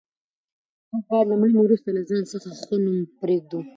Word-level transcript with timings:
موږ 0.89 1.03
باید 1.09 1.25
له 1.29 1.35
مړینې 1.41 1.59
وروسته 1.63 1.89
له 1.97 2.01
ځان 2.09 2.23
څخه 2.33 2.49
ښه 2.61 2.75
نوم 2.83 2.97
پرېږدو. 3.19 3.59